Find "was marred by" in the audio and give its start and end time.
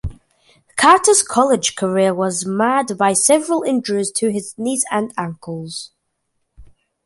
2.11-3.13